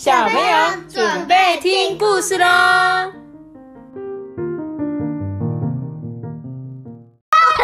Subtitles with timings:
[0.00, 0.56] 小朋友
[0.88, 2.46] 准备听故事喽！
[2.46, 3.12] 我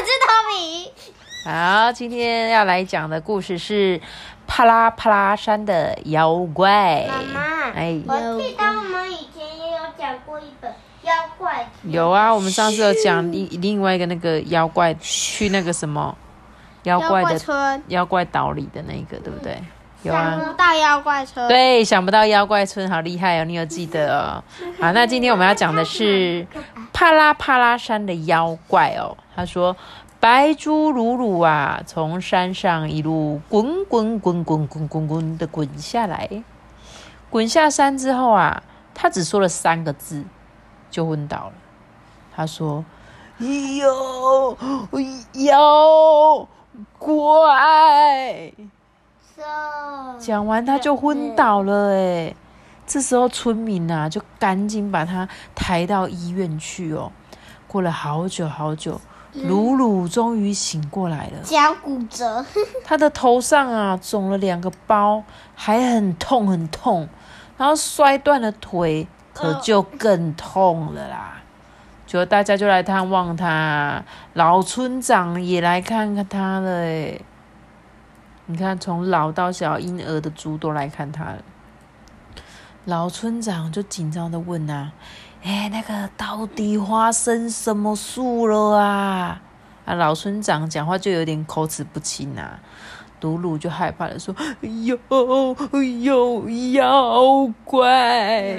[0.04, 0.92] 是托比。
[1.46, 3.98] 好，今天要来讲的故事是
[4.46, 7.06] 帕拉帕拉山的妖怪。
[7.08, 10.70] 妈妈，哎，我记得我们以前也有讲过一本
[11.04, 11.66] 妖怪。
[11.84, 16.14] 有啊，我们上次有讲另另外一个那个妖怪去那个什么
[16.82, 19.58] 妖怪的村，妖怪岛里的那个，对不对？
[20.02, 20.30] 有啊。
[20.30, 21.48] 想不到妖怪村。
[21.48, 24.42] 对，想不到妖怪村好厉害哦，你有记得哦。
[24.80, 26.46] 好，那今天我们要讲的是
[26.92, 29.16] 帕拉帕拉山的妖怪哦。
[29.34, 29.76] 他说。
[30.18, 36.42] 白猪鲁鲁啊，从山上一路滚滚滚滚滚滚滚的滚下来，
[37.30, 38.62] 滚下山之后啊，
[38.94, 40.24] 他只说了三个字，
[40.90, 41.52] 就昏倒了。
[42.34, 42.84] 他说
[43.38, 44.56] ：“妖
[45.34, 46.48] 妖
[46.98, 48.52] 怪。”
[50.18, 51.92] 讲完他就昏倒了。
[51.94, 52.34] 哎，
[52.86, 57.12] 这时候村民啊，就赶紧把他抬到医院去哦。
[57.66, 59.00] 过了好久好久。
[59.44, 62.42] 鲁鲁终于醒过来了，脚骨折，
[62.82, 65.22] 他的头上啊肿了两个包，
[65.54, 67.06] 还很痛很痛，
[67.58, 71.42] 然后摔断了腿，可就更痛了啦。
[72.06, 76.70] 就大家就来探望他，老村长也来看看他了。
[76.70, 77.20] 哎，
[78.46, 81.38] 你看，从老到小婴儿的猪都来看他了。
[82.84, 84.92] 老村长就紧张的问啊。
[85.42, 89.40] 哎，那个到底发生什么事了啊？
[89.84, 92.60] 啊，老村长讲话就有点口齿不清啊。
[93.20, 94.96] 鲁鲁就害怕的说：“有
[96.02, 98.56] 有妖怪！”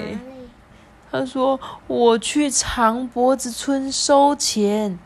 [1.09, 1.57] 他说
[1.87, 4.99] ：“我去长脖子村收钱，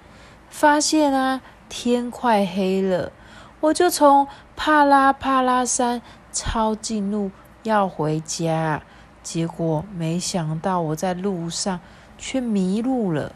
[0.49, 3.11] 发现啊天快黑了，
[3.59, 4.27] 我就从
[4.63, 7.31] 帕拉帕拉山抄近路
[7.63, 8.83] 要回家。”
[9.23, 11.79] 结果没想到，我在路上
[12.15, 13.33] 却迷路了。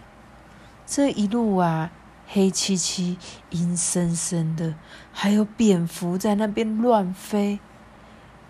[0.85, 1.89] 这一路啊，
[2.27, 3.17] 黑漆漆、
[3.49, 4.75] 阴森森的，
[5.11, 7.59] 还有蝙蝠在那边乱飞。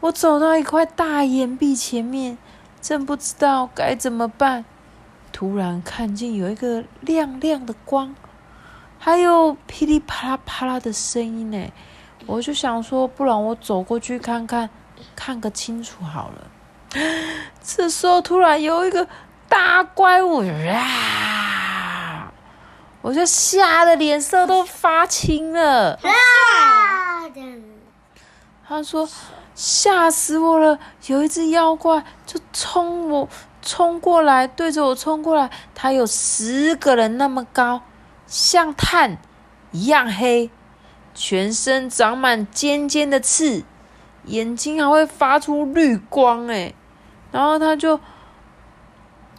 [0.02, 2.38] 我走到一块大岩壁前面，
[2.82, 4.66] 真不知道该怎么办。
[5.32, 8.14] 突然看见有一个亮亮的光，
[9.00, 11.70] 还有噼里啪啦啪啦的声音呢。
[12.26, 14.70] 我就想说，不然我走过去看看，
[15.16, 16.48] 看个清楚好了。
[17.64, 19.08] 这时候突然有一个
[19.48, 22.32] 大怪物啊！
[23.02, 26.00] 我就吓得脸色都发青了。
[28.68, 29.08] 他说
[29.54, 30.80] ：“吓死我了！
[31.06, 33.30] 有一只妖怪就冲我
[33.62, 35.52] 冲过来，对着我冲过来。
[35.76, 37.84] 它有十个人那么高，
[38.26, 39.20] 像炭
[39.72, 40.50] 一样黑，
[41.16, 43.64] 全身长满尖尖的刺，
[44.26, 46.46] 眼睛还会发出绿光。
[46.48, 46.74] 哎。”
[47.32, 48.00] 然后他就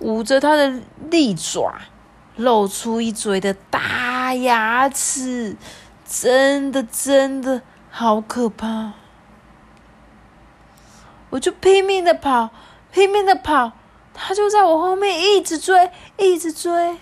[0.00, 1.72] 捂着他的利爪，
[2.36, 5.56] 露出一嘴的大牙齿，
[6.04, 8.92] 真的真的好可怕！
[11.30, 12.50] 我就拼命的跑，
[12.92, 13.72] 拼命的跑，
[14.12, 16.98] 他就在我后面一直追，一直追。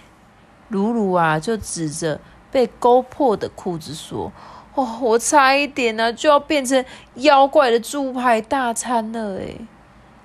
[0.69, 2.21] 鲁鲁啊，就指着
[2.53, 4.33] 被勾破的裤子说
[4.75, 9.57] ：“哦，我差一点呢，就要变成妖怪的猪排大餐了，哎。”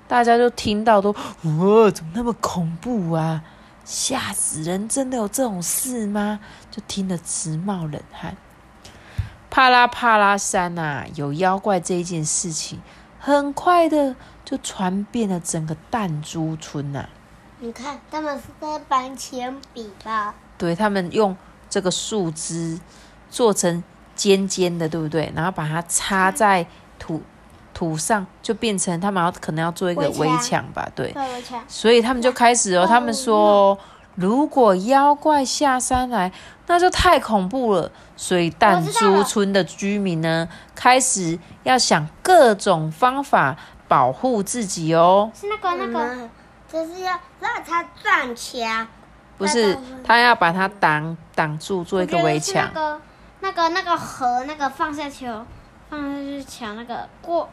[0.10, 3.44] 大家就听到都哇，怎么那么恐怖啊？
[3.86, 4.90] 吓死人！
[4.90, 6.40] 真的有这种事吗？
[6.72, 8.36] 就听得直冒冷汗。
[9.52, 12.82] 帕拉帕拉山呐，有妖怪这一件事情，
[13.20, 17.08] 很快的就传遍了整个弹珠村呐。
[17.60, 20.34] 你看，他们是在搬铅笔吧？
[20.58, 21.38] 对，他们用
[21.70, 22.80] 这个树枝
[23.30, 23.84] 做成
[24.20, 25.32] 尖尖的，对不对？
[25.36, 26.66] 然后把它插在
[26.98, 27.22] 土。
[27.72, 31.16] 土上就变成他们要可能要做一个围墙吧，对，
[31.66, 33.78] 所以他们就开始哦，他们说
[34.16, 36.30] 如果妖怪下山来，
[36.68, 43.56] 那就太恐怖了，所以弹珠村的居民呢，开始要想各种方法
[43.88, 45.32] 保护自己哦。
[45.34, 46.30] 是那个那个，
[46.70, 48.86] 就是要让他撞墙，
[49.38, 52.70] 不是他要把它挡挡住，做一个围墙。
[52.74, 53.02] 那个
[53.42, 55.46] 那个那个河，那个放下球，
[55.90, 57.50] 放下去抢那个过。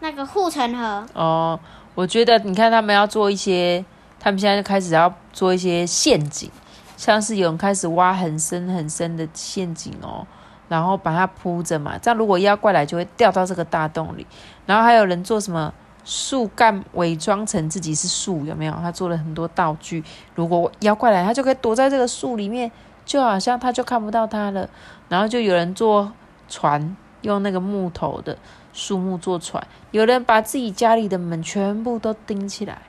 [0.00, 1.58] 那个护城河哦，
[1.96, 3.84] 我觉得你看他们要做一些，
[4.20, 6.48] 他们现在就开始要做一些陷阱，
[6.96, 10.24] 像是有人开始挖很深很深的陷阱哦，
[10.68, 14.24] 然后把它铺着嘛，这样如果妖怪来就会掉到这个大洞里。
[14.66, 15.74] 然后还有人做什么
[16.04, 18.72] 树干伪装成自己是树，有没有？
[18.74, 20.04] 他做了很多道具，
[20.36, 22.70] 如果妖怪来，他就可以躲在这个树里面，
[23.08, 24.68] 就好像他就看不到他了。
[25.08, 26.12] 然后就有人坐
[26.48, 26.96] 船。
[27.22, 28.38] 用那个木头的
[28.72, 32.80] 树木做船，有人把自己家里的门全部都钉起来，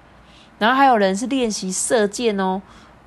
[0.59, 2.61] 然后还有人是练习射箭哦。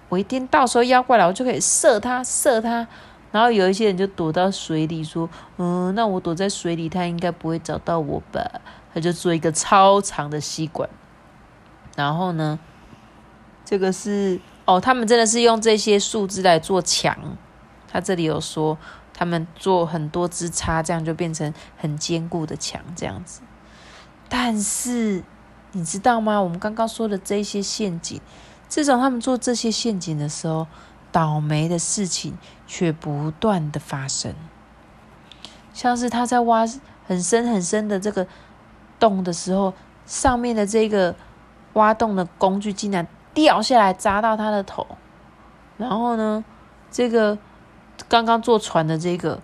[0.08, 2.88] 我一定到时候妖怪来，我就可以射他，射他。
[3.30, 8.60] 然后有一些人就躲到水里，说：“嗯，那我躲在水里，他应该不会找到我吧？”
[8.92, 10.90] 他就做一个超长的吸管。
[11.94, 12.58] 然后呢，
[13.64, 17.36] 这个是哦，他们真的是用这些树枝来做墙。
[17.88, 18.78] 他这里有说，
[19.12, 23.40] 他们做很多枝插，这样就变成很坚固的墙，这样子。
[24.28, 25.22] 但是
[25.72, 26.40] 你知道吗？
[26.40, 28.20] 我们刚刚说的这些陷阱。
[28.68, 30.66] 自从他们做这些陷阱的时候，
[31.10, 34.34] 倒霉的事情却不断的发生。
[35.74, 36.64] 像是他在挖
[37.06, 38.26] 很深很深的这个
[38.98, 39.74] 洞的时候，
[40.06, 41.14] 上面的这个
[41.74, 44.86] 挖洞的工具竟然掉下来砸到他的头。
[45.78, 46.44] 然后呢，
[46.90, 47.36] 这个
[48.08, 49.40] 刚刚坐船的这个，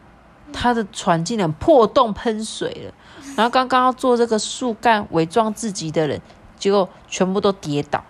[0.53, 2.95] 他的船竟然破洞喷水了。
[3.37, 6.21] 然后刚刚要做这个树干伪装自己的人，
[6.57, 8.05] 结果全部都跌倒。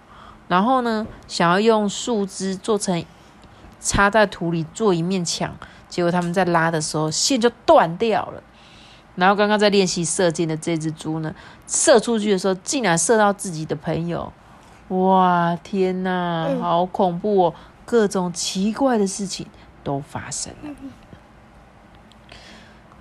[0.48, 3.04] 然后呢，想要用树枝做成
[3.80, 5.56] 插在土里做一面墙，
[5.88, 8.42] 结果他们在拉的时候线就断掉了。
[9.14, 11.34] 然后刚刚在练习射箭的这只猪呢，
[11.66, 14.32] 射出去的时候竟然射到自己的朋友，
[14.88, 17.54] 哇天哪，好恐怖哦！
[17.84, 19.46] 各种奇怪的事情
[19.84, 20.52] 都发生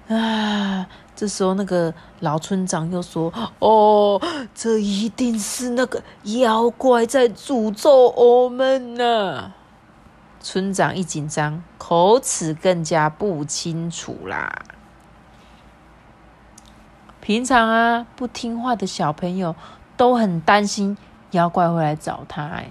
[0.10, 0.88] 了啊。
[1.16, 4.22] 这时候，那个老村长又说：“哦，
[4.54, 9.54] 这一定是那个妖怪在诅咒我们呢。”
[10.40, 14.62] 村长一紧张，口齿更加不清楚啦。
[17.20, 19.56] 平常啊，不听话的小朋友
[19.98, 20.96] 都很担心
[21.32, 22.46] 妖怪会来找他。
[22.46, 22.70] 哎，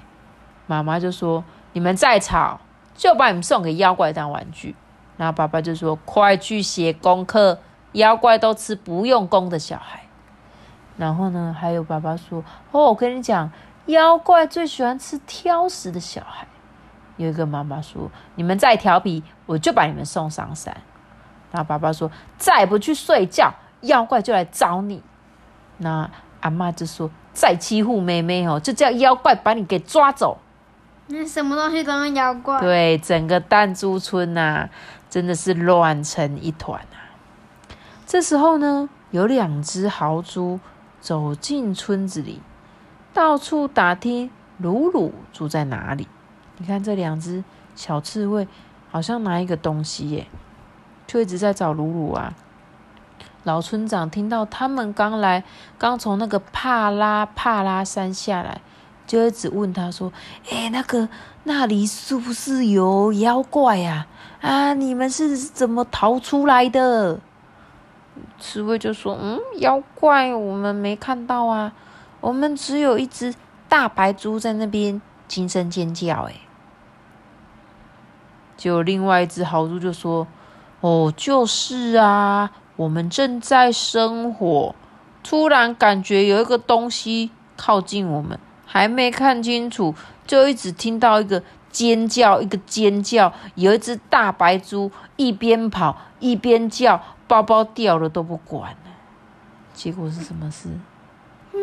[0.66, 1.44] 妈妈就说
[1.74, 2.60] ：“你们再吵，
[2.94, 4.74] 就把你们送给妖怪当玩具。”
[5.16, 7.60] 然后爸爸就说：“快去写功课。”
[7.92, 10.02] 妖怪都吃不用功的小孩，
[10.98, 13.50] 然后呢，还有爸爸说：“哦，我跟你讲，
[13.86, 16.46] 妖怪最喜欢吃挑食的小孩。”
[17.16, 20.76] 有一个妈妈说：“你们再调皮，我就把你们送上山。”
[21.50, 25.02] 然后爸爸说：“再不去睡觉，妖怪就来找你。”
[25.78, 26.10] 那
[26.40, 30.38] 阿妈就说：“再欺负妹妹哦，就叫妖怪把你给抓走。”
[31.08, 32.58] 你什么东西都是妖怪？
[32.60, 34.68] 对，整个弹珠村呐，
[35.10, 36.96] 真的是乱成一团啊！
[38.06, 40.58] 这时候呢，有两只豪猪
[41.00, 42.40] 走进村子里，
[43.12, 46.08] 到处打听鲁鲁住在哪里。
[46.56, 47.44] 你看这两只
[47.76, 48.48] 小刺猬，
[48.90, 50.26] 好像拿一个东西耶，
[51.06, 52.34] 就一直在找鲁鲁啊。
[53.46, 55.44] 老村长听到他们刚来，
[55.78, 58.60] 刚从那个帕拉帕拉山下来，
[59.06, 60.12] 就一直问他说
[60.50, 61.08] ：“哎，那个
[61.44, 64.08] 那里是不是有妖怪呀？
[64.40, 67.20] 啊，你们是怎么逃出来的？”
[68.40, 71.72] 刺猬就说：“嗯，妖怪我们没看到啊，
[72.20, 73.32] 我们只有一只
[73.68, 76.34] 大白猪在那边惊声尖叫。”哎，
[78.56, 80.26] 就另外一只豪猪就说
[80.82, 84.74] ：“哦，就是啊，我们正在生火，
[85.24, 89.94] 突然感觉有一个东西靠近我们，还没看清楚，
[90.26, 98.90] 就一直听到一个尖叫，一个尖叫，有一只大白猪一边跑一边叫。”包包掉了都不管了，
[99.74, 100.68] 结果是什么事？
[101.52, 101.58] 嗯，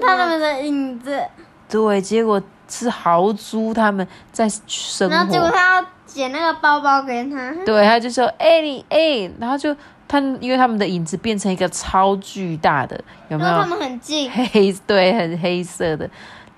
[0.00, 1.22] 他们的影子。
[1.68, 5.14] 对，结果是豪猪他们在生活。
[5.14, 7.54] 然后结果他要捡那个包包给他。
[7.66, 9.76] 对，他就说：“哎，你哎。”然后就
[10.12, 13.62] 他，因为他们的影子变成一个超巨大的，有没有？
[13.62, 14.30] 他们很近。
[14.30, 16.08] 黑对，很黑色的。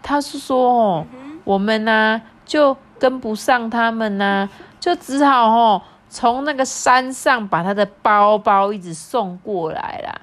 [0.02, 1.06] 他是说：“哦，
[1.44, 4.48] 我们呢就跟不上他们呢，
[4.80, 5.80] 就只好哦。”
[6.10, 10.20] 从那个山上把他的包包一直送过来啦，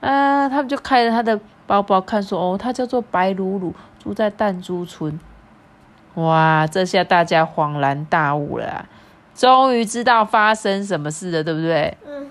[0.00, 5.18] 啊，他们就开着他的包包看，说哦，他叫做白鲁鲁，住在弹珠村。
[6.14, 8.86] 哇，这下大家恍然大悟了，
[9.34, 11.96] 终于知道发生什么事了，对不对？
[12.06, 12.30] 嗯。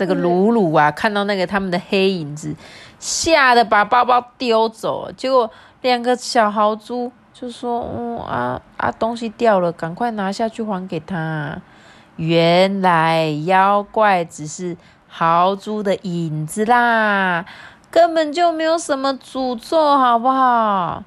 [0.00, 2.56] 这个鲁鲁啊，看到那个他们的黑影子，
[2.98, 5.12] 吓得把包包丢走了。
[5.12, 5.50] 结果
[5.82, 11.60] 两个小豪猪就说：“嗯啊啊，东西掉了，赶快拿下去还给他。”
[12.16, 17.44] 原来妖怪只是豪猪的影子啦，
[17.90, 21.04] 根本就没有什么诅咒，好不好？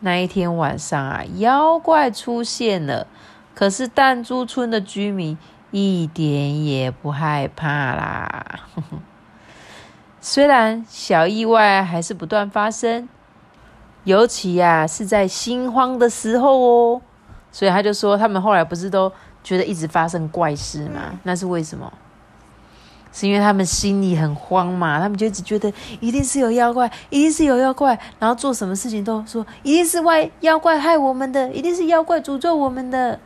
[0.00, 3.06] 那一天晚上啊，妖怪出现了，
[3.54, 5.38] 可是弹珠村的居民
[5.72, 8.60] 一点也不害怕啦。
[10.20, 13.08] 虽然小意外还是不断发生，
[14.04, 17.02] 尤其呀是在心慌的时候哦，
[17.50, 19.12] 所以他就说，他们后来不是都。
[19.44, 21.18] 觉得一直发生怪事嘛？
[21.24, 21.92] 那是为什么？
[23.12, 33.18] 是因为他们心里很慌嘛，他们就一直觉得一定是有妖怪，一定是有妖怪，然后做什么事情都说一定是外妖怪害我们的，一定是妖怪诅咒我们的。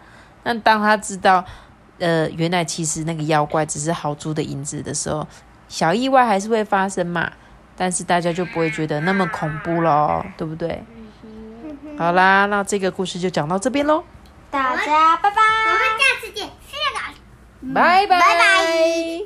[0.45, 1.45] 那当他知道，
[1.99, 5.27] 呃，原来其实那个妖怪只是豪猪的影子的时候，
[5.69, 7.33] 小意外还是会发生嘛，
[7.77, 10.83] 但是大家就不会觉得那么恐怖咯，对不对？
[11.99, 14.05] 好啦，那这个故事就讲到这边喽，
[14.51, 15.37] 大家拜拜。
[15.41, 17.15] 我们下次见，谢谢大家。
[17.75, 19.17] 拜拜拜拜。